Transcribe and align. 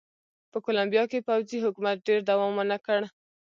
په 0.51 0.57
کولمبیا 0.65 1.03
کې 1.11 1.25
پوځي 1.27 1.57
حکومت 1.65 1.97
ډېر 2.07 2.19
دوام 2.29 2.51
ونه 2.55 2.77
کړ. 2.85 3.01